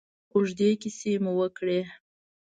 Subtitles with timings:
[0.33, 1.79] اوږدې کیسې مو وکړې.